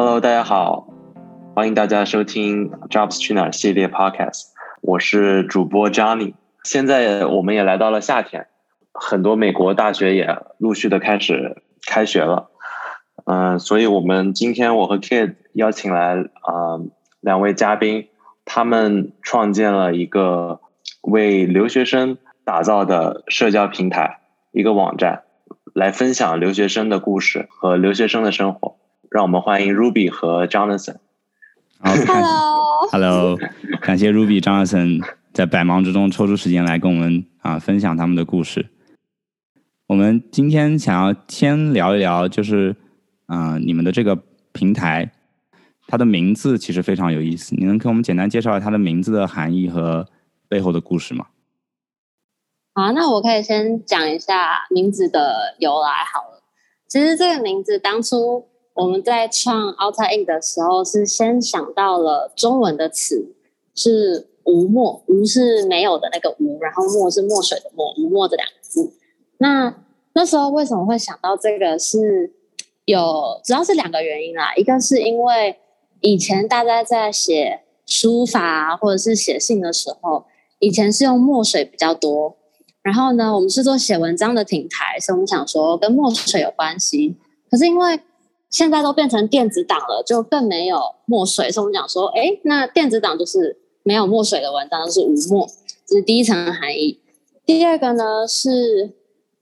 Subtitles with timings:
[0.00, 0.86] Hello，大家好，
[1.56, 4.44] 欢迎大家收听 Jobs 去哪儿系列 Podcast，
[4.80, 6.34] 我是主播 Johnny。
[6.62, 8.46] 现在我们也来到了夏天，
[8.92, 12.48] 很多美国大学也陆续的开始开学了。
[13.24, 16.78] 嗯，所以我们今天我和 Kid 邀请来啊
[17.20, 18.06] 两位嘉宾，
[18.44, 20.60] 他们创建了一个
[21.02, 24.20] 为留学生打造的社交平台，
[24.52, 25.24] 一个网站，
[25.74, 28.76] 来分享留学生的故事和留学生的生活。
[29.10, 30.96] 让我们欢迎 Ruby 和 Jonathan。
[31.80, 33.38] Hello，Hello，
[33.80, 38.66] 感谢 Ruby、Jonathan 在百忙之中抽出时间来跟我们啊分享他们的故事。
[39.86, 42.76] 我们今天想要先聊一聊，就是
[43.26, 44.14] 啊、呃你们的这个
[44.52, 45.10] 平台，
[45.86, 47.54] 它的名字其实非常有意思。
[47.56, 50.06] 你能给我们简单介绍一下它的名字的含义和
[50.48, 51.28] 背后的故事吗？
[52.74, 56.42] 好，那我可以先讲一下名字的由来好了。
[56.86, 58.46] 其实这个名字当初
[58.78, 63.34] 我们在创 Outer Ink 的时候，是先想到了中文的词
[63.74, 68.92] 是“无墨”，无是没有的那个无，然后墨是墨水的墨，无墨这两个字。
[69.38, 69.74] 那
[70.12, 72.32] 那时候为什么会想到这个是
[72.84, 75.56] 有主要是两个原因啦，一个是因为
[76.00, 80.24] 以前大家在写书法或者是写信的时候，
[80.60, 82.36] 以前是用墨水比较多。
[82.82, 87.16] 然后呢，我们是做写文章的平台，所以我们想说跟墨水有关系。
[87.50, 87.98] 可是因为
[88.50, 95.46] 现在都变成电子档了，就更没有墨水，所以我们讲说，哎，那电子档就是没有墨水的文章，就是无墨，
[95.86, 96.98] 这是第一层的含义。
[97.44, 98.92] 第二个呢，是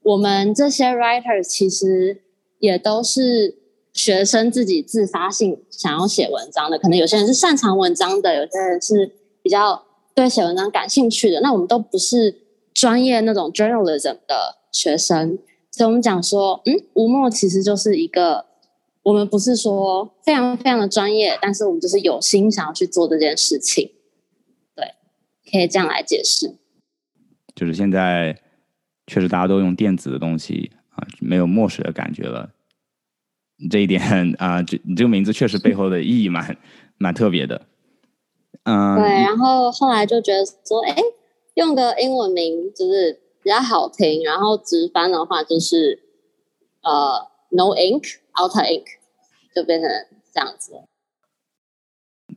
[0.03, 2.21] 我们这些 writer 其实
[2.59, 3.57] 也都是
[3.93, 11.41] 学生自己自发性想要写文章的，可能有些人是擅长文章的，有些人是比较对写文章感兴趣的。
[11.41, 12.35] 那我们都不是
[12.73, 15.37] 专业那种 journalism 的学生，
[15.71, 18.45] 所以我们讲说，嗯，吴墨其实就是一个，
[19.07, 23.89] 我们不是说非常非常的专业，但是我们就是有心想要去做这件事情，
[24.75, 24.85] 对，
[25.49, 26.57] 可以这样来解释。
[27.55, 28.37] 就是现在
[29.05, 32.49] 确实大家都用电子的东西啊，没有墨水的感觉了。
[33.71, 34.01] 这一点
[34.39, 36.57] 啊，这你这个名字确实背后的意义蛮
[36.97, 37.61] 蛮特别的。
[38.63, 40.97] 嗯，对，然后后来就觉得说，哎，
[41.53, 46.03] 用个英文名就是比较好听，然后直翻的话就是
[46.81, 48.85] 呃，no ink outer ink，
[49.57, 49.89] 就变成
[50.31, 50.85] 这样子了。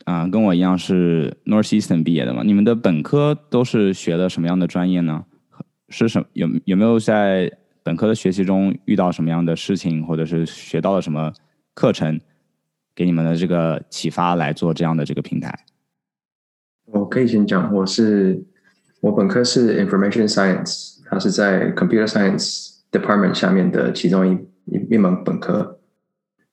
[0.06, 2.42] 啊、跟我一样是 Northeastern 毕业的嘛。
[2.42, 5.26] 你们的本科都是学的什么样的专业呢？
[5.91, 11.32] 是什有有没有在本科的学习中遇到什么样的事情，或者是学到了什么
[11.75, 12.19] 课程，
[12.94, 15.66] 给你们的这个启发来做这样的这个平台？
[16.86, 18.42] 我可以先讲，我是
[19.00, 24.32] 我本科是 Information Science，它是在 Computer Science Department 下面的其中一
[24.72, 25.79] 一一门本科。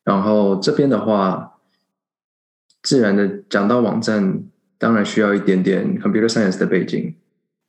[0.08, 1.58] 然后这边的话，
[2.82, 4.42] 自然的讲到网站，
[4.78, 7.14] 当然需要一点点 Computer Science 的背景。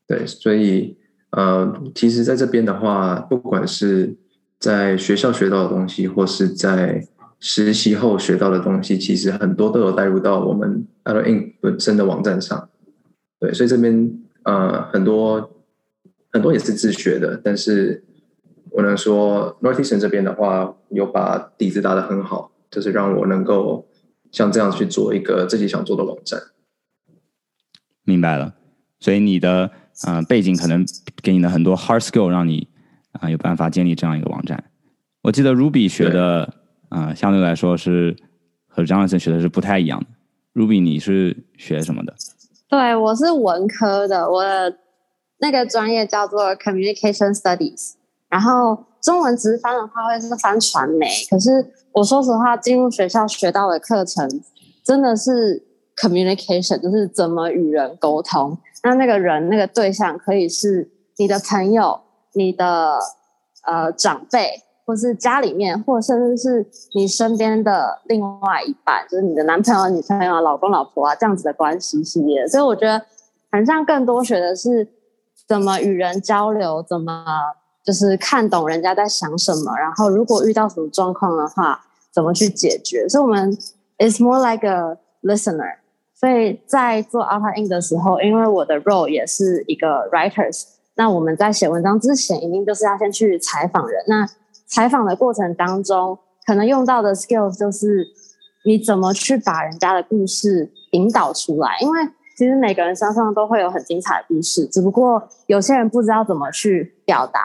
[0.07, 0.97] 对，所以
[1.31, 4.15] 呃，其实在这边的话，不管是
[4.61, 7.05] 在学校学到的东西，或是在
[7.41, 12.69] 实习后学到的东西，其实很多都有带入到我们 Outer Ink 本身的网站上。
[13.41, 15.59] 对，所以这边呃很多
[16.31, 18.05] 很多也是自学的，但是
[18.71, 23.89] 我能说 Northeastern 这边的话，有把底子打得很好，就是让我能够
[24.31, 26.41] 像这样去做一个自己想做的网站。
[28.05, 28.55] 明白了，
[29.01, 29.71] 所以你的
[30.07, 30.85] 呃背景可能
[31.23, 32.69] 给你的很多 hard skill，让你
[33.13, 34.65] 啊、有办法建立这样一个网站。
[35.23, 36.55] 我记得 Ruby 学的
[36.89, 38.17] 啊、相对来说是
[38.67, 40.07] 和 Jonathan 学的是不太一样的。
[40.55, 42.15] Ruby 你是学什么的？
[42.69, 44.79] 对，我是文科的，我的
[45.39, 47.95] 那个专业叫做 Communication Studies，
[48.29, 51.09] 然后中文直翻的话会是翻传媒。
[51.31, 54.29] 可是我说实话，进入学校学到的课程
[54.85, 55.65] 真的是
[55.97, 58.57] communication，就是怎么与人沟通。
[58.85, 62.01] 那那个人那个对象可以是你的朋友、
[62.35, 62.99] 你的
[63.67, 72.47] 呃长辈，或是家里面，或甚至是你身边的另外一半，就是你的男朋友、女朋友、老公、老婆啊这样子的关系系列。
[72.47, 72.99] 所以我觉得，
[73.51, 74.87] 好像更多学的是
[75.49, 77.25] 怎么与人交流，怎么
[77.89, 81.81] 就是看懂人家在想什么，然后如果遇到什么状况的话，
[82.13, 83.09] 怎么去解决。
[83.09, 83.51] 所以我们
[83.99, 85.77] is more like a listener。
[86.15, 90.65] 所以在做 Alpha In 的时候，因为我的 role 也是一个 writers，
[90.97, 94.05] 那我们在写文章之前，一定就是要先去采访人。
[94.07, 94.29] 那
[94.67, 98.07] 采访的过程当中，可能用到的 skills 就是
[98.67, 101.79] 你怎么去把人家的故事引导出来。
[101.81, 102.07] 因为
[102.37, 107.41] 其实每个人身上都会有很精彩的故事，只不过有些人不知道怎么去表达，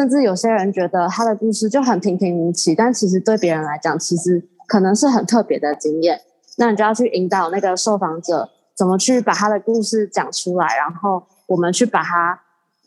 [0.00, 6.18] 甚至有些人觉得他的故事就很平平无奇，但其实对别人来讲，其实可能是很特别的经验，
[6.56, 12.40] 那你就要去引导那个受访者怎么去把他的故事讲出来，然后我们去把它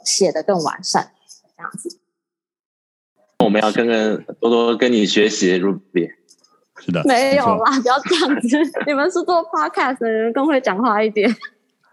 [0.04, 1.12] 写得更完善，
[1.56, 2.00] 这样子。
[3.46, 6.10] 我们要跟跟多多跟你学习，Ruby。
[6.80, 8.58] 是的，没有啦，不要这样子。
[8.88, 11.30] 你们是做 podcast 的人，更会讲话一点。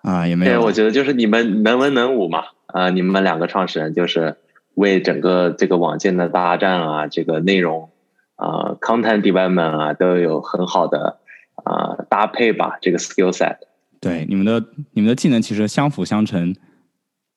[0.00, 4.38] 啊，也没对，有，我觉得就是你们能文能武嘛，啊、你们两个创始人就是
[4.74, 7.90] 为整个这个网建的大战啊，这个内容
[8.36, 11.18] 啊、content development 啊，都有很好的
[11.64, 13.58] 啊、搭配吧，这个 skill set。
[14.00, 16.54] 对你们的你们的技能其实相辅相成，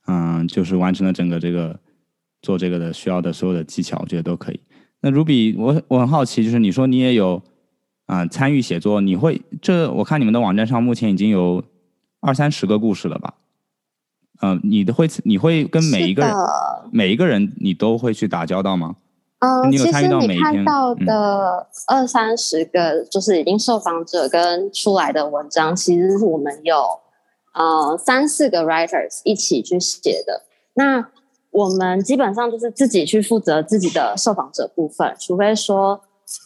[0.07, 1.79] 嗯，就是完成了整个这个
[2.41, 4.61] 做这个的需要的所有的技巧，我觉得都可以。
[5.01, 7.43] 那 Ruby，我我很好奇，就是你说你也有
[8.05, 11.63] 啊、参与写作，你会这我看你们的网站上目前已经有
[12.21, 13.33] 二三十个故事了吧？
[14.41, 16.35] 嗯、你的会你会跟每一个人
[16.91, 18.95] 每一个人你都会去打交道吗？
[19.39, 26.75] 嗯，其你有参与实你到每一篇看到嗯的二三十个，就是已经受访者跟出来的文章，其实是我们有
[27.53, 30.43] 呃三四个 writers 一起去写的。
[30.75, 31.09] 那
[31.51, 36.01] 我们基本上就是自己去负责自己的受访者部分，除非说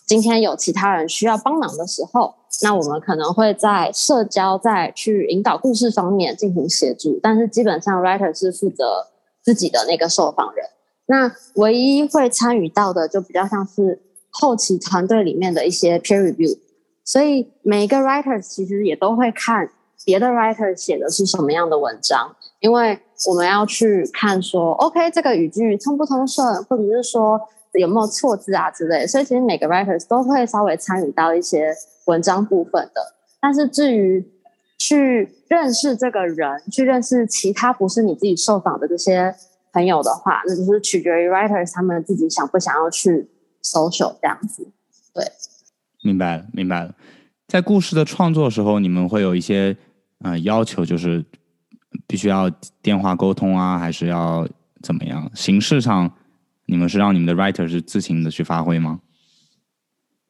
[0.06, 7.20] 今天有其他人需要帮忙的时候，那我们可能会在社交、在去引导故事方面进行协助。
[7.22, 9.08] 但是基本上 writer 是负责
[9.42, 10.66] 自己的那个受访人。
[11.06, 16.58] 那唯一会参与到的，就比较像是后期团队里面的一些 peer review，
[17.06, 19.70] 所以每一个 writer 其实也都会看
[20.04, 27.40] 别的 writer 写的是什么样的文章，因为我们要去看说，OK 这个语句通不通顺，或者是说
[27.74, 31.74] 有没有错字啊之类，所以其实每个 writers 都会稍微参与到一些
[32.06, 33.16] 文章部分的。
[33.40, 34.26] 但是至于
[34.78, 39.36] 去认识这个人，去认识其他不是你自己受访的这些
[39.72, 43.30] 朋友的话，那就是取决于 writers 他们自己想不想要去
[43.64, 44.68] social 这样子。
[45.14, 45.26] 对
[46.04, 46.94] 明白了，明白了。
[47.48, 49.76] 在故事的创作时候，你们会有一些
[50.24, 51.24] 呃要求，就是
[52.06, 52.50] 必须要
[52.82, 54.48] 电话沟通啊，还是要
[54.82, 55.30] 怎么样？
[55.34, 56.12] 形式上，
[56.68, 59.00] 你们是让你们的 writer 是自行的去发挥吗？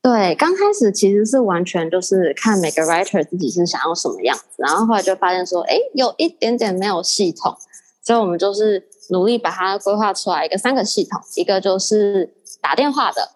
[0.01, 7.57] 对，刚开始其实是完全就是看每个 writer 自己是想要什么样子，然后后来就发现说，哎，有一点点没有系统，
[8.01, 13.31] 所以我们就是努力把它规划出来一个三个系统，一个就是打电话的，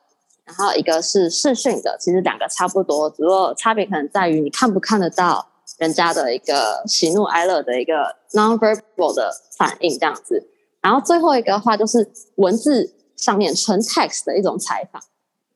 [0.46, 5.46] 然后一个是视讯的，其实两个差不多，只不过差别可能在于你看不看得到
[5.80, 10.51] 人家的一个喜怒哀乐的一个 non-verbal 的反应这样子，
[10.82, 15.02] 然后最后一个的话就是文字上面纯 text 的一种采访。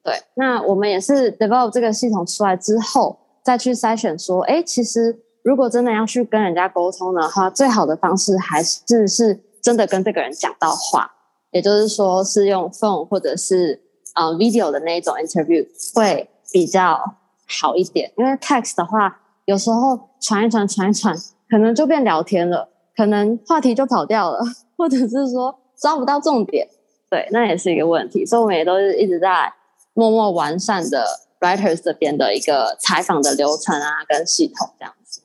[0.04, 11.12] 对，那我们也是 develop 这个系统出来之后，再去筛选说，哎，其实如果真的要去跟人家沟通的话，最好的方式还是是真的跟这个人讲到话，
[11.50, 13.82] 也就是说是用 phone 或者是
[14.14, 17.00] 呃 video 的那一种 interview 会比较
[17.48, 21.16] 好一点，因为 text 的话，有时候传一传传一传，
[21.50, 24.40] 可能就变聊天了，可能话题就跑掉了，
[24.78, 26.68] 或者是说抓不到重点，
[27.10, 29.54] 对，那也是一个问题，所以我们也都是一直在。
[29.98, 31.06] 默默完善的
[31.40, 35.22] writers 这边的一个采访的流程啊，跟系统这样子。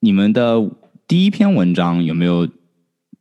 [0.00, 0.68] 你们的
[1.06, 2.48] 第一篇文章有没有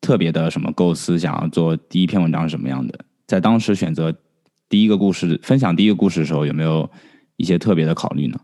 [0.02, 1.20] 特别的什么构思？
[1.20, 2.98] 想要做第一篇文章是什么样的？
[3.28, 4.12] 在当时选择
[4.68, 6.90] 第一个故事、分享第一个故事的时候，有没有
[7.38, 8.40] 一些特别的考虑呢？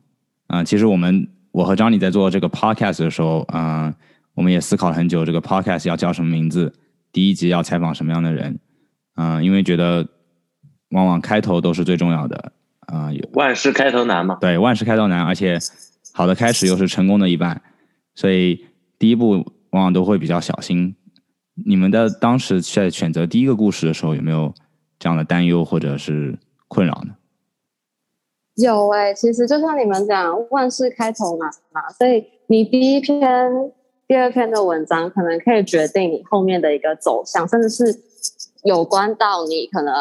[0.45, 3.91] 啊、其实我们我和张丽在做这个 podcast 的时候，啊、
[4.37, 6.71] 我们也思考了很久，这个 podcast 要叫什么名字，
[7.11, 8.59] 第一集要采访什么样的人，
[9.15, 10.07] 嗯、因为觉得
[10.91, 12.51] 往往开头都是最重要的，
[12.81, 15.57] 啊、有万事开头难嘛，对，万事开头难，而且
[16.13, 17.59] 好的开始又是成功的一半，
[18.13, 18.63] 所以
[18.99, 20.95] 第一步往往都会比较小心。
[21.65, 24.53] 你们的当时在选择第一个故事的时候，有没有
[24.99, 27.15] 这样的担忧或者是困扰呢？
[28.57, 33.51] 有哎、其实就像你们讲，万事开头难嘛，所以你第一篇、
[34.07, 37.99] 第二篇的文章，可能可以决定你后面的一个走向，甚至是
[38.63, 39.93] 有关到你可能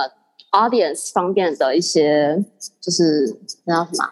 [0.52, 2.44] audience 方面的一些，
[2.80, 4.08] 就是那叫什么？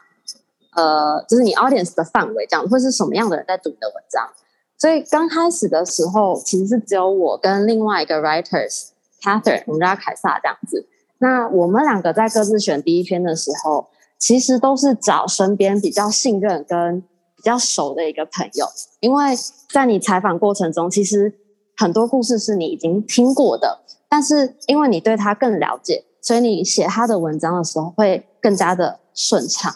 [0.76, 4.28] 呃，就是你 audience 的范围，这样会是什么样的人在读你的文章？
[4.76, 8.88] 所以刚开始的时候，其实是只有我跟另外一个 writers
[9.22, 10.88] Catherine，我们叫凯撒这样子。
[11.18, 13.86] 那我们两个在各自选第一篇的时候，
[14.18, 17.04] 其实都是找身边比较信任跟
[17.44, 18.66] 比较熟的一个朋友，
[19.00, 19.34] 因为
[19.68, 21.30] 在你采访过程中，其实
[21.76, 29.70] 很多故事是你已经听过的，但是因为你对他更了解，所以你写他的文章的时候会更加的顺畅。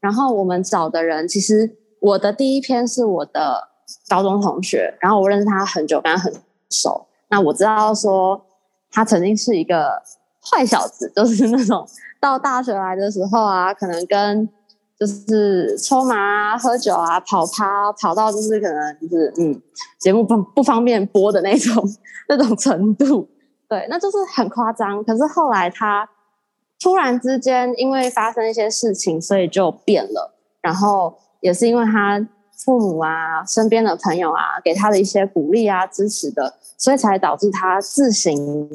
[0.00, 3.68] 然后我们找的人，其实我的第一篇是我的
[4.08, 6.34] 高中同学，然后我认识他很久，跟他很
[6.70, 7.06] 熟。
[7.28, 8.44] 那我知道说
[8.90, 10.02] 他曾经是一个
[10.44, 11.88] 坏小子，就是那种
[12.20, 14.48] 到大学来的时候啊，可能跟
[14.98, 19.60] 就是抽麻啊、喝酒啊、跑趴，跑到就是可能就是嗯，
[19.98, 21.84] 节目不不方便播的那种
[22.28, 23.28] 那种程度。
[23.68, 25.02] 对，那就是很夸张。
[25.02, 26.08] 可是后来他
[26.80, 30.34] 突然之间因为发生一些事情，所以就变了。
[30.60, 32.24] 然后也是因为他
[32.64, 38.70] 父母啊、身边的朋友啊给他的一些鼓励啊、支持的，所以才导致他自行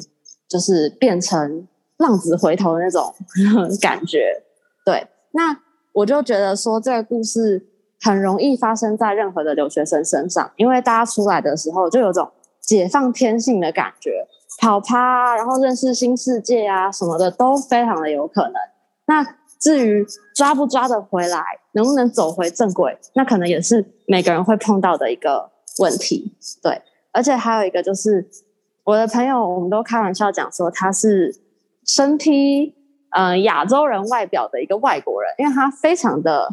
[0.46, 3.14] 就是变成浪子回头的那种
[3.80, 4.42] 感觉。
[4.84, 5.56] 对，那。
[5.92, 7.66] 我就觉得说这个故事
[8.00, 12.30] 很容易发生在任何的留学生身上，因为大家出来的时候就有种
[12.60, 14.26] 解放天性的感觉，
[14.60, 18.54] 跑趴，然后认识新世界啊什么的都非常的有可能。
[19.06, 19.26] 那
[19.58, 21.42] 至于抓不抓得回来，
[21.72, 26.36] 能不能走回正轨，那可能也是每个人会碰到的一个问题。
[26.62, 26.80] 对，
[27.10, 28.28] 而且还有一个就是
[28.84, 31.34] 我的朋友，我们都开玩笑讲说他是
[31.84, 32.77] 身披。
[33.10, 36.46] 嗯，亚洲人外表的一个外国人，因为他非常的，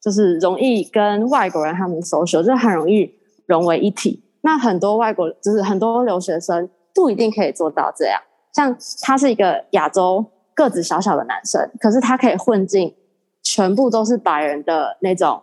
[0.00, 3.12] 就是容易跟外国人他们 social，就很容易
[3.46, 4.22] 融为一体。
[4.42, 8.20] 那很多外国，就是很多留学生不一定可以做到这样。
[8.54, 10.24] 像他是一个亚洲
[10.54, 12.94] 个子小小的男生，可是他可以混进
[13.42, 15.42] 全部都是白人的那种，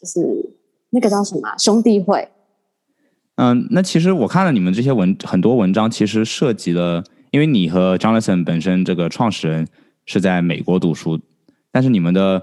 [0.00, 0.56] 就是
[0.88, 2.26] 那个叫什么兄弟会。
[3.36, 9.68] 嗯，那其实我看了你们这些文很多文章，其实涉及了，因为你和 Jonathan 本身这个创始人。
[10.04, 11.20] 是在美国读书，
[11.70, 12.42] 但是你们的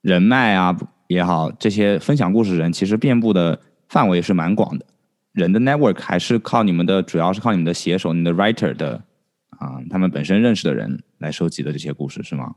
[0.00, 0.76] 人脉啊
[1.08, 4.86] 也好，这些分享故事人其实遍布的范围是蛮广的。
[5.32, 9.02] 人的 network 还是靠你们的，主要是靠你们的写手、你的 writer 的
[9.50, 12.54] 啊，他们本身认识的人来收集的这些故事，是吗？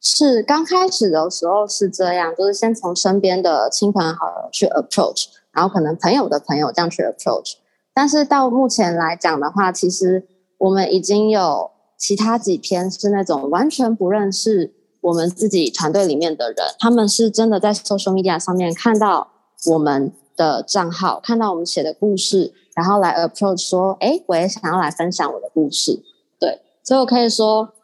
[0.00, 7.54] 是刚开始的时候是这样，就是先从身边的亲朋好友去 approach，然后可能朋友的朋友这样去 approach。
[7.92, 10.26] 但是到目前来讲的话，其实
[10.58, 11.72] 我们已经有。
[12.00, 19.28] 其他几篇是那种完全不认识我们自己团队里面的人，他们是真的在 social media 上面看到
[19.66, 26.02] 我们的账号，看到我们写的故事，然后来 approach 说：“哎，我也想要来分享我的故事。”
[26.40, 27.74] 对，所以我可以说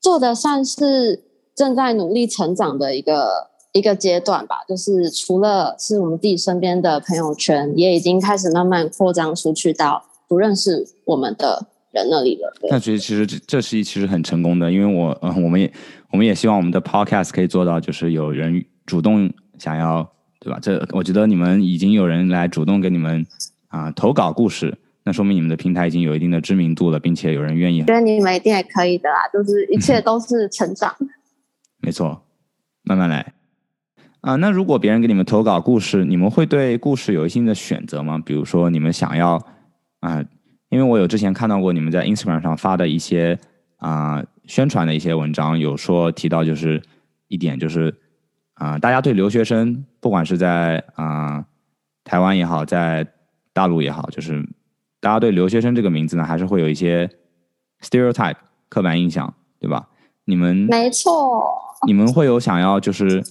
[0.00, 4.56] 做的算是正在努力成长的一个一个阶段吧。
[4.68, 11.68] 就是除了是我们自己身边的朋友圈，也已经开始慢慢扩张出去到不认识我们的。
[11.96, 15.72] 人那里了，那其实其实这这是一其实很成功的，因为我呃 我们也
[16.10, 20.06] 我们也希望我们的 podcast 可以做到，就是有人主动想要，
[20.38, 20.58] 对吧？
[20.60, 23.26] 这我觉得你们已经有人来主动给你们
[23.68, 27.80] 啊投稿故事，那说明你们的平台已经有一定的知名度了，并且有人愿意。
[27.80, 30.94] 觉得你们一定也可以的啦，就是一切都是成长。
[31.80, 32.22] 没错，
[32.82, 33.32] 慢慢来
[34.20, 34.36] 啊。
[34.36, 38.22] 那如果别人给你们投稿故事，你们会对故事有一定的选择吗？
[38.24, 39.42] 比如说你们想要
[40.00, 40.22] 啊。
[40.76, 43.38] 因为我有之前看到过你们在 Instagram 上发的一些
[43.78, 46.82] 啊宣传的一些文章，有说提到就是
[47.28, 47.94] 一点就是
[48.52, 51.42] 啊，大家对留学生，不管是在啊
[52.04, 53.06] 台湾也好，在
[53.54, 54.46] 大陆也好，就是
[55.00, 57.08] 大家对留学生这个名字呢，还是会有一些
[57.80, 58.36] stereotype
[58.68, 59.88] 刻板印象，对吧？
[60.26, 63.24] 你们没错，你们会有想要就是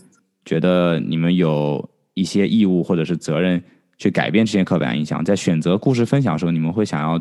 [0.43, 3.63] 觉得你们有一些义务或者是责任。
[3.97, 7.17] 去改变这些刻板印象，在选择故事分享的时候，你们会想要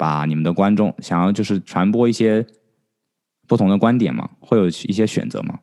[0.00, 2.46] 把你们的观众想要就是传播一些
[3.46, 4.30] 不同的观点吗？
[4.40, 5.58] 会有一些选择吗？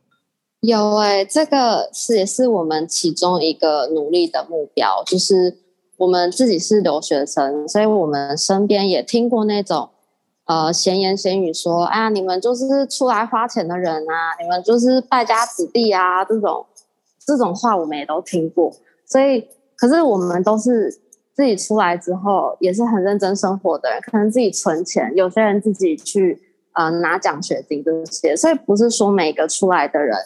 [0.59, 5.57] 有诶，这个是也是我们其中一个努力的目标，就是
[5.97, 9.89] 我们自己是留学生，所以我们身边也听过那种
[10.45, 16.63] 呃闲言闲语说，哎呀，你们就是出来花钱的人啊，你们就是败家子弟啊，这种
[17.25, 18.71] 这种话我们也都听过，
[19.03, 19.47] 所以。
[19.79, 20.91] 可是我们都是
[21.37, 26.41] 自己出来之后，也是很认真生活的人，可能自己存钱，有些人自己去
[26.73, 30.17] 呃拿奖学金这些，所以不是说每个出来的人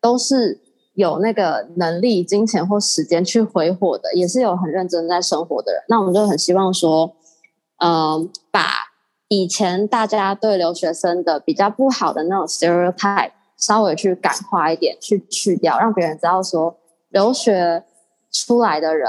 [0.00, 0.58] 都是
[0.94, 5.80] 有那个能力、金钱或时间去挥霍的，也是有很认真在生活的人。
[5.88, 7.14] 那我们就很希望说，
[7.78, 8.66] 嗯，把
[9.28, 16.76] 以前大家对留学生的比较不好的那种 stereotype 稍微去感化一点，去去掉，让别人知道说
[17.10, 17.84] 留学。
[18.32, 19.08] 出来的人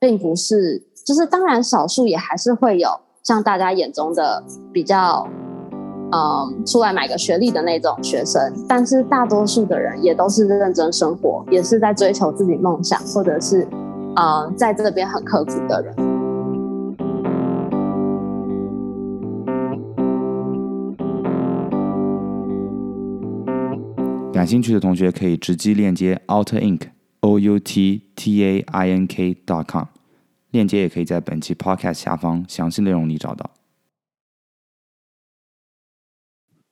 [0.00, 2.88] 并不是，就是当然少数也还是会有
[3.24, 5.26] 像大家眼中的比较，
[6.12, 13.66] 嗯，出来买个学历的那种学生，但是大多数的人也都是认真生活，也是在追求自己梦想，或者是，
[14.14, 15.94] 嗯，在这边很刻苦的人。
[24.32, 26.82] 感兴趣的同学可以直击链接 Outer Ink。
[27.20, 29.84] O u t t a i n k dot com，
[30.50, 33.50] 链接也可以在本期 podcast 下方详细内容里找到。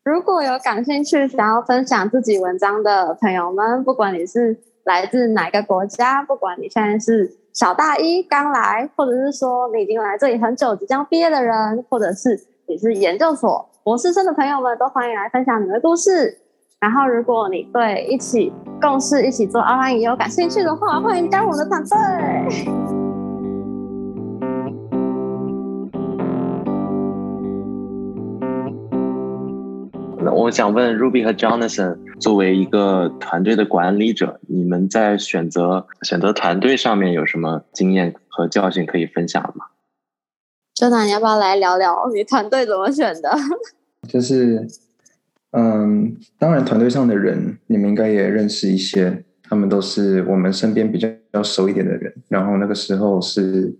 [0.04, 16.38] 如果有感兴趣想要分享自己文章的朋友们，不管你是来自哪个国家，不管你现在是小大一刚来，或者是说你已经来这里很久即将毕业的人，或者是你是研究所博士生的朋友们，都欢迎来分享你的故事。
[16.78, 18.52] 然后，如果你对一起
[18.83, 21.97] 共事、一起做 online 也有感兴趣的话，欢迎加入我们的团队。
[30.33, 39.64] 我想问 Ruby 和 Jonathan，作为一个团队的管理者，你们在选择选择团队上面有什么经验和教训可以分享吗
[40.78, 43.30] ？Jonathan，你要不要来聊聊你团队怎么选的？
[44.06, 44.68] 就是，
[45.52, 52.12] 嗯，当然团队上的人，你们应该也认识一些，他们都是我们身边比较比较熟一点的人。
[52.28, 53.76] 然后那个时候是，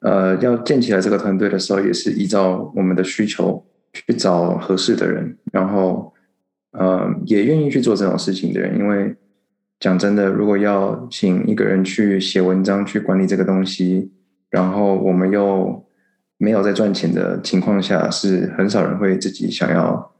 [0.00, 3.64] 呃，要建起来这个团队的时候，也是依照我们的需求。
[3.94, 6.12] 去找合适的人，然后，
[6.72, 8.76] 呃，也愿意去做这种事情的人。
[8.76, 9.14] 因为
[9.78, 14.10] 讲真的，如果要请一个人去写文章、去管理这个东西，
[14.50, 15.86] 然后我们又
[16.38, 20.12] 没有在赚钱的情况下，是很少人会自己想要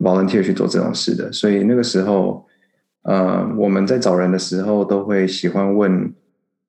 [0.00, 1.30] volunteer 去做这种事的。
[1.30, 2.44] 所以那个时候，
[3.02, 6.12] 呃，我们在找人的时候，都会喜欢问，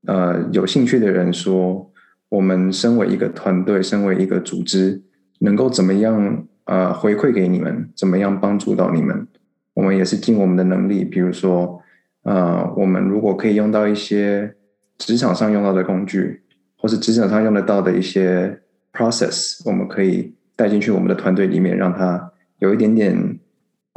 [0.06, 1.92] 呃，有兴趣的人说，
[2.30, 5.02] 我们身为一个团队，身为一个组织，
[5.40, 6.46] 能够怎么样？
[6.66, 9.28] 呃，回馈给你们，怎么样帮助到你们？
[9.74, 11.82] 我们也是尽我们的能力，比如说，
[12.24, 14.56] 呃，我们如果可以用到一些
[14.98, 16.44] 职场上用到的工具，
[16.78, 18.62] 或是职场上用得到的一些
[18.94, 23.40] process，我们可以带进去我们的团队里面，让他有一点点，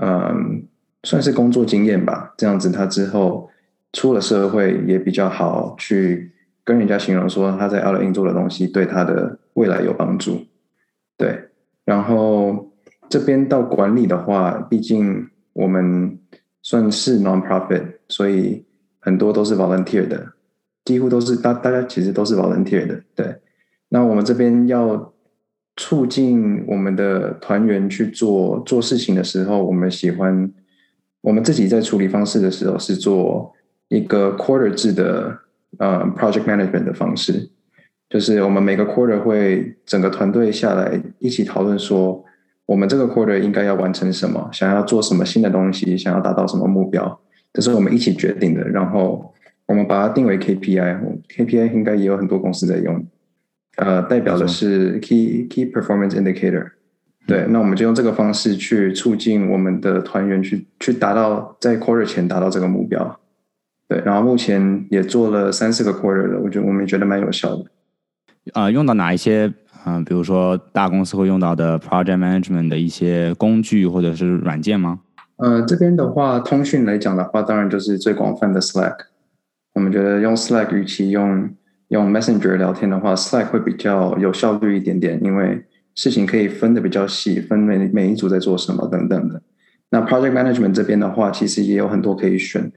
[0.03, 0.67] 嗯，
[1.03, 2.35] 算是工作经验吧。
[2.37, 3.51] 这样子，他之后
[3.93, 6.33] 出了社会也比较好去
[6.65, 10.47] 跟人家形容说他在 o u t i n 做的东西对他的未来有帮助。
[11.17, 11.51] 对。
[11.85, 12.73] 然后
[13.11, 16.19] 这边到管理的话，毕竟我们
[16.63, 18.65] 算是 non-profit，所以
[18.99, 20.33] 很多都是 volunteer 的，
[20.87, 23.03] 几乎都是大大家其实都是 volunteer 的。
[23.15, 23.37] 对，
[23.91, 25.14] 那我们这边要
[25.77, 30.51] 促进我们的团员去做做事情的时候，我们喜欢
[31.21, 33.53] 我们自己在处理方式的时候是做
[33.89, 35.39] 一个 quarter 制的
[35.79, 37.51] 呃 project management 的方式。
[38.09, 42.25] 就是我们每个 quarter 会整个团队下来一起讨论说，
[42.67, 47.21] 我们这个 quarter 应该要完成什么，想要做什么新的东西，想要达到什么目标，
[47.53, 48.63] 这是我们一起决定的。
[48.69, 49.35] 然后
[49.67, 53.05] 我们把它定为 KPI，KPI 应该也有很多公司在用，
[53.77, 56.71] 呃，代表的是 Key Key Performance Indicator。
[57.27, 63.21] 对，那我们就用这个方式去促进我们的团员去去达到在 quarter 前达到这个目标。
[63.89, 67.65] 对，然后目前也做了三四个 quarter 了，我觉得我们觉得蛮有效的。
[68.53, 69.53] 啊，用到哪一些？
[69.87, 75.01] 嗯，比如说大公司会用到的 project management 的一些工具或者是软件吗？
[75.37, 78.97] 呃，这边的话，通讯来讲的话，当然就是最广泛的 Slack。
[79.75, 81.51] 我们觉得用 Slack 与其用
[81.95, 89.41] 用 Messenger 聊天的话，Slack 会比较有效率一点点，因为事情可以分的比较细，分每每一组在做什么等等的。
[89.91, 92.73] 那 project management 这边的话，其实也有很多可以选。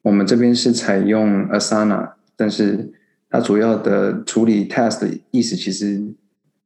[0.00, 2.90] 我们这边是采用 Asana，但是
[3.28, 6.02] 它主要的处理 task 的意思其实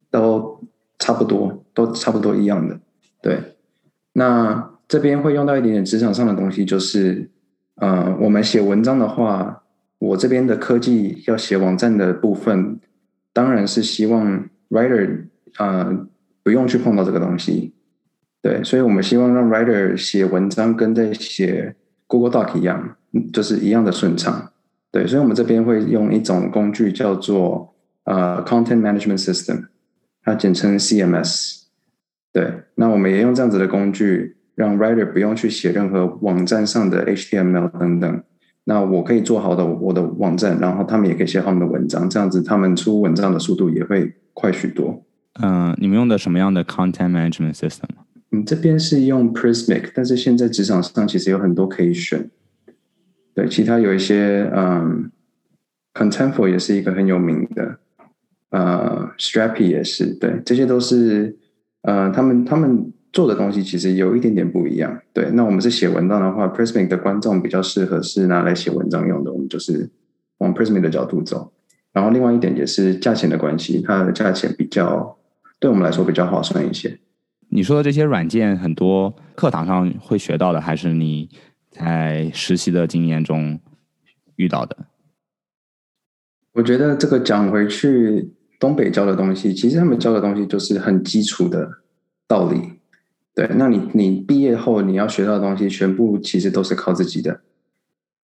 [0.09, 0.61] 都
[1.01, 2.79] 差不多，都差不多一样的。
[3.21, 3.57] 对，
[4.13, 7.29] 那这边会用到一点点职场上的东西，就是，
[7.75, 9.65] 呃，我们写文章的话，
[9.99, 12.79] 我这边的科技要写网站的部分，
[13.33, 15.25] 当然是希望 writer
[15.57, 16.07] 啊
[16.43, 17.75] 不用去碰到这个东西。
[18.43, 21.75] 对，所以我们希望让 writer 写文章跟在写
[22.07, 22.97] Google Doc 一样，
[23.33, 24.53] 就是一样的顺畅。
[24.93, 29.67] 对，所以我们这边会用一种工具叫做呃 Content Management System，
[30.23, 31.63] 它简称 CMS。
[32.33, 38.23] 对，那我们也用这样子的工具，让 Writer 不用去写任何网站上的 HTML 等等。
[38.69, 45.05] 那我可以做好的我的网站，然后他们也可以写他们的文章，这样子他们出文章的速度也会快许多。
[45.41, 47.89] 嗯，你们用的什么样的 Content Management System？
[48.33, 52.29] 嗯，这边是用 Prismic，但是现在职场上其实有很多可以选。
[53.35, 55.13] 对，其他有一些，嗯
[55.95, 57.79] ，Contentful 也是一个很有名的，
[58.51, 61.37] 呃，Strappy 也是，对，这些都是，
[61.83, 65.01] 呃，他们他们做的东西其实有一点点不一样。
[65.15, 69.91] 对，那我们是写文章的话，Prismic 的观众比较适合是拿来写文章用的，我们就是
[70.37, 71.51] 往 Prismic 的角度走。
[71.95, 75.17] 然后另外一点也是价钱的关系，它的价钱比较
[75.59, 76.99] 对我们来说比较划算一些。
[77.49, 81.31] 你说的这些软件，很多课堂上会学到的，还是你？
[81.79, 83.61] 在实习的经验中
[84.37, 84.75] 遇到的，
[86.55, 91.71] 我觉得这个讲回去，东北教的东西，其实他们教的东西就是很基础的
[92.27, 92.76] 道理。
[93.37, 97.43] 对，那你你毕业后你要学到的东西，全部其实都是靠自己的。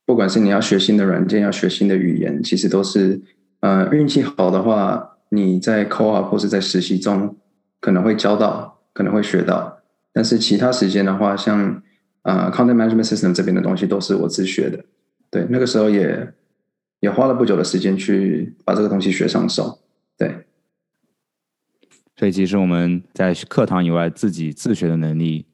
[0.07, 3.21] 不管是你要学新的软件，要学新的语言，其实都是
[3.61, 7.37] 呃运气好的话，你在 co-op 或是在实习中
[7.79, 9.81] 可能会教到，可能会学到。
[10.15, 11.83] 但是其他时间的话，像
[12.23, 14.83] 呃 content management system 这边的东西都是我自学的。
[15.31, 16.33] 对，那个时候也
[17.01, 19.79] 也花了不久的时间去把这个东西学上手。
[20.17, 20.47] 对，
[22.23, 25.45] 所以其实我们在课堂以外自己自学的能力，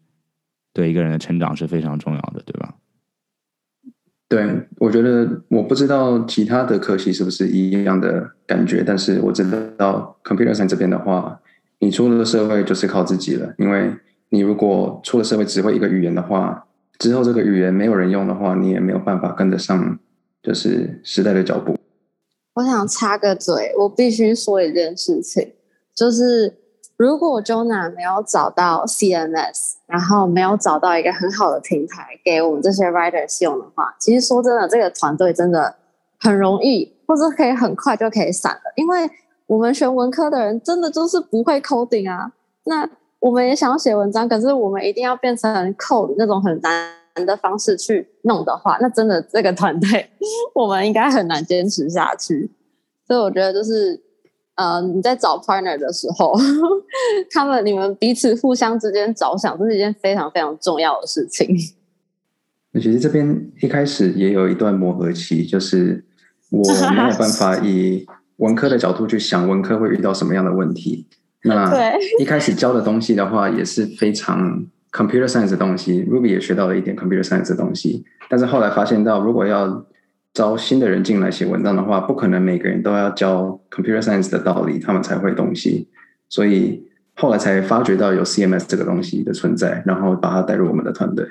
[0.75, 2.75] 对一个人的成长是非常重要的，对吧？
[4.29, 11.41] 对，我觉得我不知道其他的科系是不是一样的感觉，但是我知道 computer science 这边的话，
[11.79, 13.55] 你出了社会就是靠自己了。
[13.57, 13.91] 因为
[14.29, 16.67] 你如果出了社会只会一个语言的话，
[16.99, 19.99] 之后这个语言没有人用的话，你也没有办法跟得上，
[20.43, 21.79] 就是时代的脚步。
[22.57, 25.53] 我想插个嘴，我必须说一件事情，
[25.99, 26.57] 就是。
[26.99, 35.77] 如果 Jonah 没有找到 CNS，然后没有找到一个很好的平台给我们这些 writers 用的话，其实说真的，这个团队真的
[36.19, 38.63] 很容易，或者可以很快就可以散了。
[38.75, 39.09] 因为
[39.47, 42.33] 我们学文科的人真的就是不会 coding 啊。
[42.65, 46.93] 那我们也想要写文章，可是我们一定要变成 code 那种很难
[47.25, 50.11] 的方式去弄的话，那真的这个团队
[50.53, 52.51] 我们应该很难坚持下去。
[53.07, 54.08] 所以我觉得就是。
[54.59, 56.35] 呃，你在找 partner 的时候，
[57.31, 61.57] 他们你们彼此互相之间着想，这是一件非常非常重要的事情。
[62.73, 66.05] 那其实这边一开始也有一段磨合期，就是
[66.51, 68.05] 我没有办法以
[68.39, 71.07] 文科的角度去想文科会遇到什么样的问题。
[71.45, 79.87] 那一开始教的东西的话，也是非常 computer science 的东西，Ruby 也学到了一点 computer science 的东西，但是后来发现到，如果要
[80.39, 85.89] 招新的人进来写文章的话，不可能每个人都要教 computer science 的道理，他们才会东西。
[86.29, 91.27] 所以后来才发觉到有 CMS 这个东西的存在，然后把它带入我们的团队。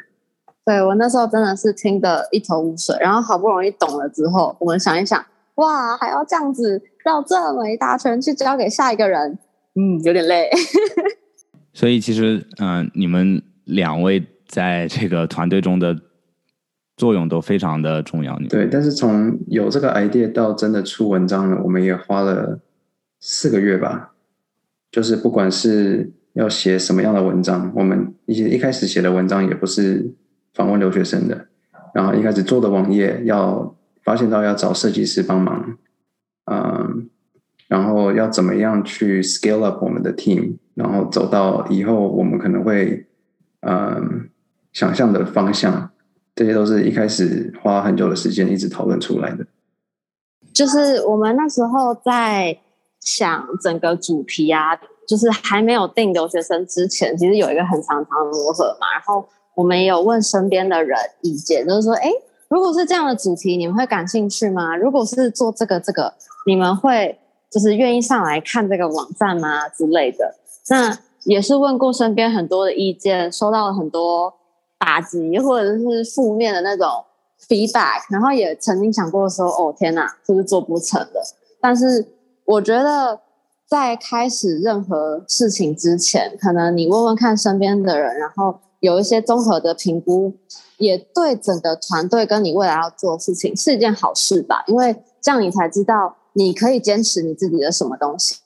[0.65, 9.39] 对我那时候真的是听得一头雾水，然后好不容易懂了之后，我们想一想，哇，还要这样子绕这么一大圈去交给下一个人，
[9.75, 10.49] 嗯，有点累。
[11.71, 15.95] 所以其实，嗯，你们两位在这个团队中的。
[16.97, 18.37] 作用都非常的重要。
[18.49, 22.59] 对，但是从有这个 idea 到真的出文章了，我们也花了
[23.19, 24.13] 四个月吧。
[24.91, 30.11] 就是不管是要写什么样的文章，我们一些一开始写的文章也不是
[30.53, 31.47] 访问留学生的，
[31.93, 35.77] 然后一开始做的网页要发现到要找设计师帮忙，
[36.45, 37.09] 嗯，
[37.67, 43.05] 然后要怎么样去 scale up 我们的 team，然后走到以后我们可能会
[43.59, 44.29] 嗯
[44.73, 45.91] 想象的方向。
[46.37, 49.43] 这些都是一开始花很久的时间一直讨论出来的。
[50.53, 52.55] 就是我们那时候在
[53.01, 58.85] 想整个主题啊，就是还没有定留学生之前，其实有一个很长长的磨合嘛。
[58.93, 62.11] 然后我们也有问身边的人意见，就是说，哎，
[62.49, 64.77] 如果是这样的主题，你们会感兴趣吗？
[64.77, 66.13] 如果是做这个这个，
[66.45, 67.17] 你们会
[67.49, 70.35] 就是愿意上来看这个网站吗之类的？
[70.69, 74.35] 那也是问过身边很多的意见，收到了很多。
[74.77, 76.87] 打击或者是负面的那种
[77.47, 81.21] feedback，然后也曾经想过说：“哦，天哪，是不是做不成的？”
[81.61, 82.05] 但是
[82.45, 83.19] 我觉得，
[83.67, 90.33] 在开始任何事情之前，可能你问问看身边的人，然后有一些综合的评估，
[90.77, 94.63] 也对整个团队跟你未来要做的事情是一件好事吧？
[94.67, 98.37] 因为这样你才知道你可以坚持你自己的什么东西，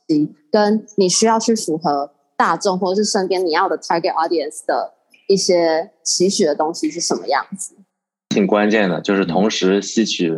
[0.51, 4.93] 跟你需要去符合大众或者是身边你要的 target audience 的。
[5.31, 7.75] 一些期许的东西是什么样子？
[8.29, 10.33] 挺关键的，就是同时吸取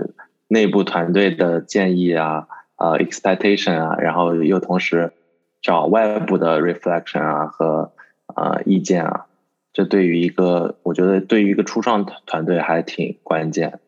[0.47, 5.13] 内部团队的建议啊，呃，expectation 啊，然后又同时
[5.61, 7.91] 找外部的 reflection 啊和
[8.35, 9.25] 呃意见啊，
[9.71, 13.79] 这对于一个我觉得对于一个初创团队还挺关键。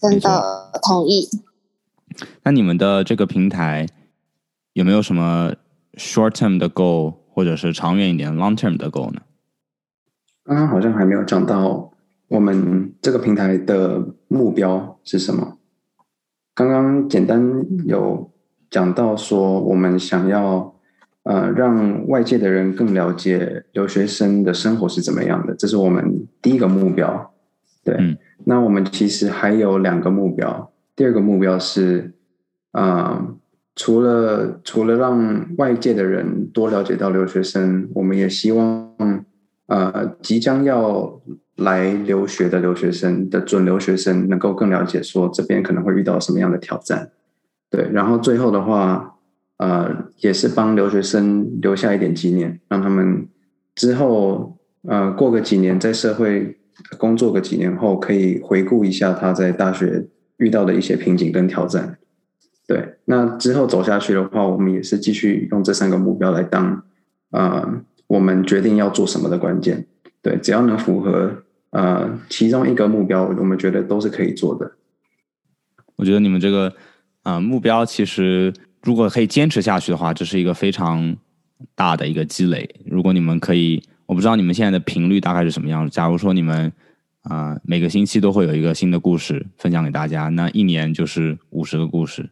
[0.00, 1.28] 真的同意。
[2.42, 3.86] 那你们的这个平台
[4.72, 5.54] 有没有什么
[5.94, 9.20] short term 的 goal，或者是长远一点 long term 的 goal 呢？
[10.44, 11.90] 刚刚好像还没有讲到
[12.28, 15.56] 我们这个平台的目标是什么。
[16.54, 18.30] 刚刚简单有
[18.68, 20.74] 讲到说，我们想要
[21.22, 27.32] 呃让外界的人更了解留学生的生活是怎么样的，这是我们第一个目标。
[27.82, 30.70] 对，那我们其实还有两个目标。
[30.94, 32.12] 第二个目标是，
[32.72, 33.34] 啊，
[33.74, 39.24] 除了除了让外界的人多了解到留学生，我们也希望。
[39.66, 41.20] 呃，即将要
[41.56, 47.10] 来留学的留学生的准留学生，能够更了解说这边可能会遇到什么样的挑战，
[47.70, 47.88] 对。
[47.92, 49.16] 然后最后的话，
[49.56, 53.26] 呃，也是帮留学生留下一点纪念，让他们
[53.74, 56.58] 之后呃过个几年在社会
[56.98, 61.96] 工作个几年后，可以回顾一下他在大学遇到的一些瓶颈跟挑战。
[62.66, 66.82] 对，那之后走下去的话，我们也是继续用这三个目标来当
[67.30, 67.80] 呃
[68.14, 69.84] 我们决定要做什么的关键。
[70.22, 74.70] 对，只要能符合呃其中一个目标，我们觉得都是可以做的。
[75.96, 76.68] 我觉得你们这个
[77.22, 81.16] 啊、呃目标其实如果可以坚持下去的话，这是一个非常
[81.74, 82.68] 大的一个积累。
[82.86, 85.90] 如果你们可以，我不知道你们现在的频率大概是什么样子。
[85.90, 86.72] 假如说你们
[87.22, 92.28] 啊、每个星期都会有一个新的故事分享给大家，那一年就是五十个故事，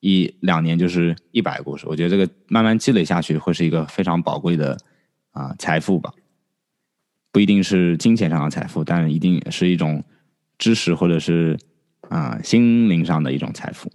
[0.00, 1.86] 一两年就是一百个故事。
[1.88, 4.76] 我觉得这个慢慢积累下去，会是一个非常宝贵的
[5.32, 6.12] 啊、财富吧。
[7.32, 10.04] 不一定是金钱上的财富，但一定是一种
[10.58, 11.58] 知识或者是
[12.08, 13.90] 啊、心灵上的一种财富。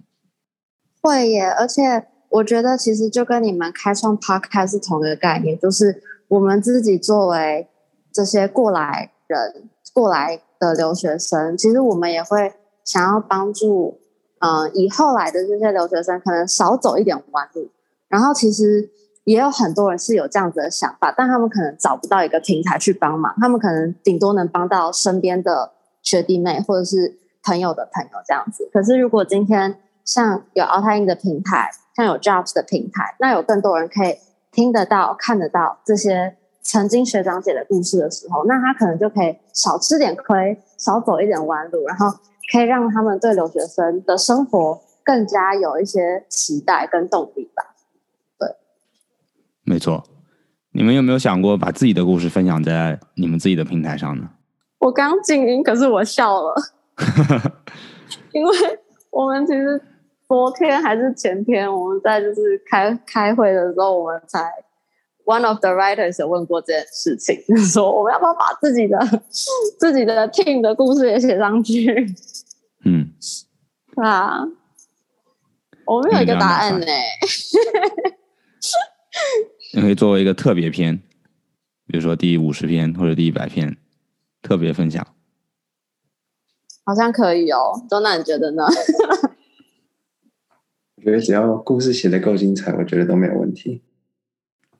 [1.00, 7.68] 会耶，而且我觉得其实就跟你们开创 podcast 是同一个概念，就是我们自己作为
[8.12, 12.52] 这些过来人、过来的留学生，其实我们也会
[12.84, 14.00] 想要帮助，
[14.40, 17.70] 嗯、以后来的这些留学生可能少走一点弯路。
[18.08, 18.90] 然后其实
[19.28, 25.70] 也有很多人是有这样子的想法，但他们可能找不到一个平台去帮忙，他们可能顶多能帮到身边的
[26.02, 28.70] 学弟妹或者是朋友的朋友这样子。
[28.72, 34.16] 可是如果今天像有 o u t i n 的平台，像有 Jobs 的平台，那有更多人可以
[34.50, 42.10] 听得到、看得到这些曾经学长姐的故事的时候，那他可能就可以少吃点亏，少走一点弯路，然后
[42.50, 47.67] 可以让他们对留学生的生活更加有一些期待跟动力吧。
[49.68, 50.02] 没错，
[50.72, 54.26] 你们有没有想过把自己的故事分享在你们自己的平台上呢？
[54.78, 56.54] 我刚静音，可是我笑了，
[58.32, 58.56] 因为
[59.10, 59.78] 我们其实
[60.26, 64.50] 昨天还是前天，我们在就是开开会的时候，我们才
[65.26, 68.98] one of the writers 有问过这件事情，就 是说我们要不要把自己的
[69.78, 72.14] 自己的 team 的故事也写上去。
[72.86, 73.10] 嗯，
[74.02, 74.46] 啊？
[75.84, 76.86] 我们有一个答案呢、
[79.72, 80.96] 你可以作为一个特别篇，
[81.86, 83.76] 比如说第五十篇或者第一百篇，
[84.42, 85.06] 特别分享。
[86.84, 87.84] 好像可以哦。
[87.90, 88.64] 周娜，你觉得呢？
[90.96, 93.82] 我觉得只要故事写的够精彩，我觉得都没有问题。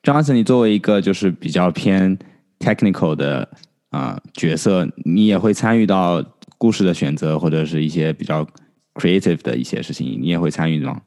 [0.03, 2.19] 张老师，你作为一个就是比较偏
[2.59, 3.49] technical 的
[3.91, 6.25] 啊、角色，你也会参与到
[6.57, 8.47] 故事的选择或者是一些比较
[8.95, 11.03] creative 的一些事情，你也会参与吗？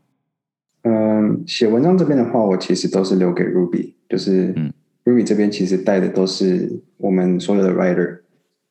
[0.84, 4.74] 嗯，写文章这边的话，我其实都是留给 Ruby，就是嗯
[5.06, 8.20] Ruby 这边其实带的都是我们所有的 writer。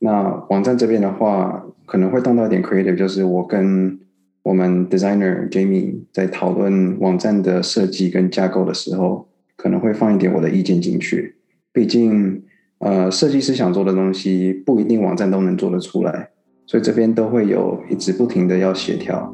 [0.01, 3.99] 那网站这边的话，可能会动到一点 creative，就是我跟
[4.42, 11.37] 我们 designer Jamie 在讨论网站的设计跟架构的时候，可能会放一点我的意见进去。
[11.73, 12.42] 毕竟，
[12.79, 16.31] 呃，设计师想做的东西不一定网站都能做得出来，
[16.66, 19.33] 所以这边都会有一直不停的要协调。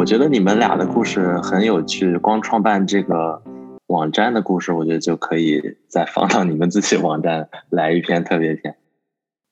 [0.00, 3.42] 我觉得你们俩的故事很有趣，光创办这个
[3.86, 8.76] 网站的故事，我觉得就可以再放到你们自己网站来一篇特别篇。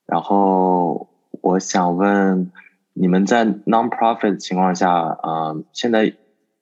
[0.07, 1.07] 然后
[1.41, 2.51] 我想问，
[2.93, 6.15] 你们在 non-profit 情况下，啊、现在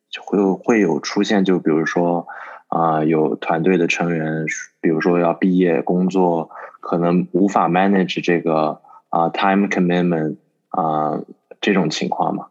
[0.10, 2.28] 就会有会有出现，就比如说，
[2.67, 4.45] 啊、有团队的成员，
[4.82, 6.50] 比如说要毕业工作，
[6.82, 10.36] 可能无法 manage 这个啊、time commitment
[10.71, 11.21] 啊、
[11.62, 12.47] 这种情况吗？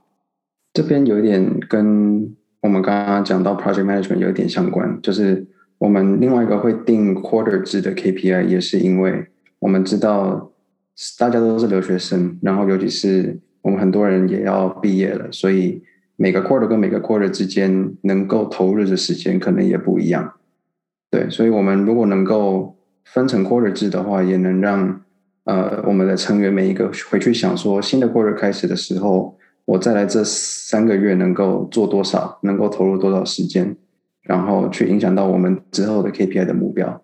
[0.76, 5.46] 这边有一点跟我们刚刚讲到 project management 有一点相关，就是
[5.78, 9.26] 我们另外一个会定 quarter 制的 KPI，也是因为
[9.58, 10.52] 我们知道
[11.18, 15.82] 大家都是留学生，然后尤其是我们很多人也要毕业了，所以
[16.16, 20.34] 每个 quarter 跟每个 quarter 之间能够投入的时间可能也不一样。
[21.10, 25.00] 对，所以我们如果能够分成 quarter 制的话，也能让
[25.44, 29.38] 呃我们的成员每一个回去想说，新的 quarter 开始的时候。
[29.66, 33.76] 我再来这三个月能够做多少，能够投入多少时间，
[34.22, 37.02] 然后去影响到我们之后的 KPI 的目标。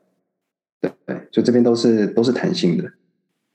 [0.80, 2.90] 对对，所以这边都是都是弹性的。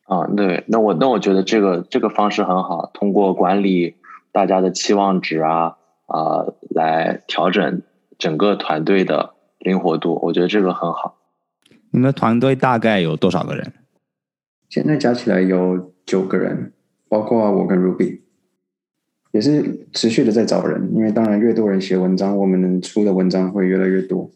[0.03, 3.95] 啊，对，那我那我觉得这个这个方式很好，通过管理
[4.31, 7.81] 大家的期望值啊啊、来调整
[8.17, 11.17] 整个团队的灵活度，我觉得这个很好。
[11.91, 13.73] 你们团队大概有多少个人？
[14.69, 16.73] 现在加起来有九个人，
[17.09, 18.21] 包括我跟 Ruby，
[19.31, 24.29] 也是持续的在找人，因为当然越多人写文章，我们能出的文章会越来越多。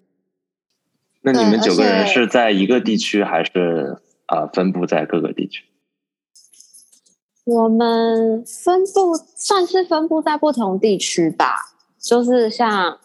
[1.22, 5.66] 那你们九个人是在一个地区还是啊、分布在各个地区？
[7.44, 11.56] 我们分布算是分布在不同地区吧，
[12.00, 12.98] 就是像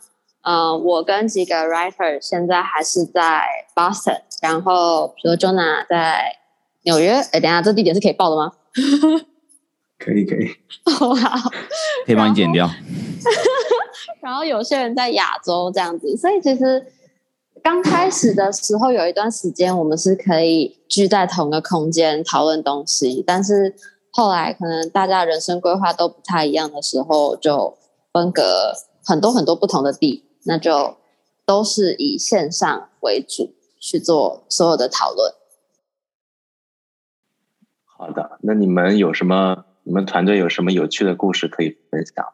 [0.43, 3.43] 呃，我跟几个 writer 现在还是在
[3.75, 6.37] Boston，然后比如 Jonah 在
[6.85, 7.15] 纽约。
[7.33, 8.53] 哎，等下，这地点是可以报的吗？
[9.99, 10.49] 可以，可以。
[10.93, 11.15] 好，
[12.07, 12.69] 可以帮你剪掉。
[14.23, 16.93] 然后有些人在亚洲这样子，所以其实
[17.63, 23.75] 刚开始的时候有一段时间，我们是可以聚在同一个空间讨论东西，但是
[24.13, 27.77] 后来可能大家人生规划都不太一样的时候，就
[28.13, 28.73] 分隔
[29.05, 30.25] 很多很多不同的地。
[30.49, 30.97] 那就
[31.45, 35.33] 都是以线上为主去做所有的讨论。
[37.85, 39.65] 好的，那你们有什么？
[39.87, 42.27] 你们团队有什么有趣的故事可以分享？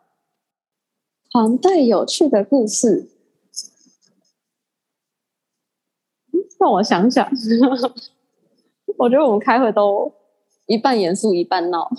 [1.30, 3.10] 团队有趣的故事，
[6.58, 7.30] 让我想想。
[8.96, 10.10] 我觉得我们开会都
[10.64, 11.90] 一半严肃一半闹，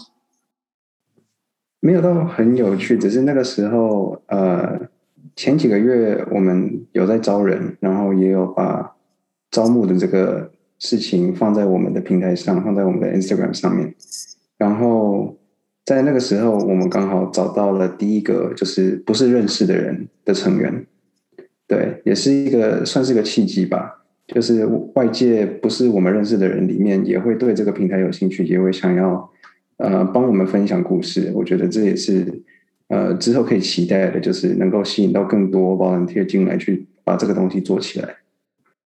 [1.79, 4.89] 没有到很有趣，只是那个时候呃。
[5.35, 8.95] 前几个月我们有在招人，然后也有把
[9.49, 13.95] 招募的这个事情放在我们的平台上，放在我们的 Instagram 上面。
[14.59, 15.35] 然后
[15.86, 20.86] 在那个时候，我们刚好找到了第一个就是不是认识的人的成员，
[21.67, 24.04] 对，也是一个算是个契机吧。
[24.28, 24.65] 就是
[24.96, 29.30] 外界不是我们认识的人里面，也会对这个平台有兴趣，也会想要
[29.78, 31.32] 呃帮我们分享故事。
[31.36, 32.43] 我觉得这也是。
[32.89, 38.17] 呃，之后可以期待的就是能够吸引到更多 volunteer 进来，去把这个东西做起来。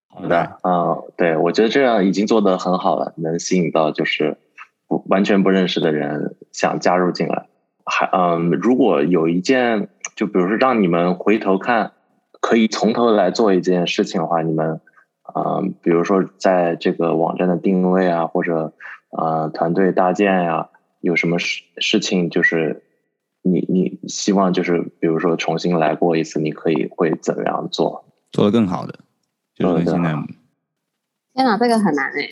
[0.08, 4.38] 好的，啊，对，我觉得这样已经做得很好了，能吸引到就是
[4.88, 7.48] 不完全不认识的人想加入进来。
[7.86, 11.92] 还，嗯，如果有一件，就比如说让你们回头看，
[12.42, 14.82] 可以从头来做一件事情的话，你们，
[15.36, 18.74] 嗯，比如说在这个网站的定位啊，或者
[19.12, 20.70] 呃团队搭建呀，
[21.02, 22.84] 有什么事事情就是。
[23.44, 28.04] 你你希望就是比如说重新来过一次，你可以会怎么样做？
[28.34, 29.00] 做的更好的，
[29.56, 30.12] 就是现在。
[31.34, 32.28] 天哪，这个很难哎。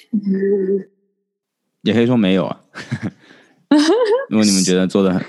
[1.86, 2.62] 也可以说没有啊。
[4.30, 5.24] 如果你们觉得做的很，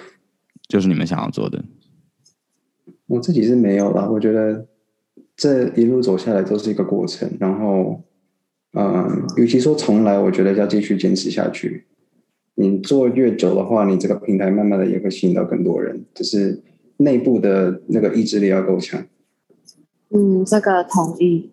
[0.69, 1.63] 就是你们想要做的。
[3.07, 4.11] 我自己是没有了。
[4.11, 4.67] 我觉得
[5.37, 7.31] 这一路走下来都是一个过程。
[7.39, 8.03] 然后，
[8.73, 11.87] 嗯，与其说重来，我觉得要继续坚持下去。
[12.55, 16.63] 你做越久的话，你这个平台慢慢的也会吸引到更多人，就是
[16.97, 19.05] 内部的那个意志力要够强。
[20.09, 21.53] 嗯，这个同意。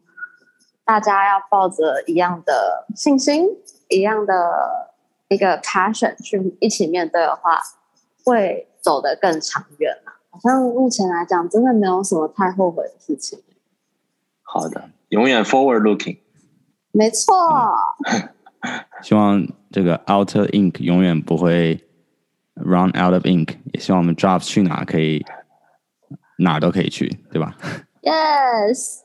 [0.86, 3.46] 大家要抱着一样的信心，
[3.88, 4.34] 一样的
[5.30, 7.60] 一个 passion 去一起面对的话，
[8.24, 9.92] 会走得更长远
[10.30, 13.40] 好像目前来讲，真的没有什么太后悔的事情。
[14.42, 16.20] 好的，永远 forward looking。
[16.92, 17.34] 没错。
[19.02, 21.84] 希望这个 Outer Ink 永远不会
[22.54, 25.26] run out of ink，也希望我们 Drops 去哪可以
[26.38, 27.58] 哪都可以去，对吧
[28.02, 29.00] ？Yes。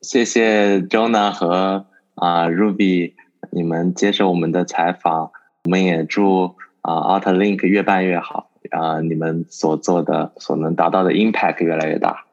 [0.00, 3.14] 谢谢 Jonah 和啊 Ruby，
[3.54, 5.30] 你们接受我们的采访，
[5.64, 12.24] 我们也祝啊 Outer Link 越办越好，啊你们所做的所能达到的 impact 越来越大，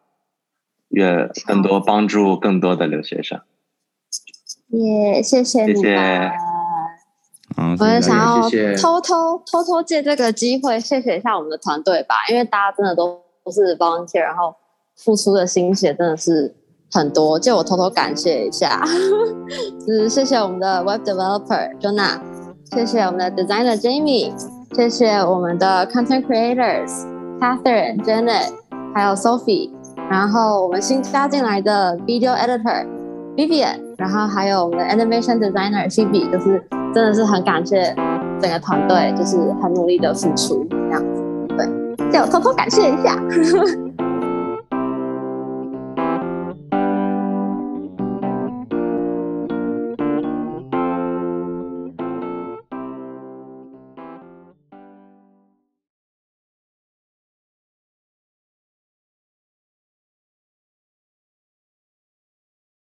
[0.90, 3.40] 越更多帮助更多的留学生。
[4.70, 6.32] 也谢谢你们，
[7.80, 8.42] 我也想要
[8.82, 14.56] 偷偷偷偷借这个机会 谢谢一下我们的团队吧，因为大家真的都都是 volunteer，然后
[14.96, 16.56] 付出的心血真的是
[16.93, 18.84] 很多，借我偷偷感谢一下，
[19.86, 22.19] 是谢谢我们的 web developer Jonah，
[22.73, 24.32] 谢谢我们的 designer Jamie，
[24.75, 26.91] 谢谢我们的 content creators
[27.39, 28.51] Catherine Janet，
[28.93, 29.71] 还有 Sophie，
[30.10, 32.86] 然后我们新加进来的 video editor
[33.36, 33.80] Vivian。
[33.97, 36.60] 然后还有我们的 animation designer C B，就是
[36.91, 37.95] 真的是很感谢
[38.41, 41.23] 整个团队，就是很努力的付出这样子。
[41.56, 43.15] 对，就偷偷感谢一下。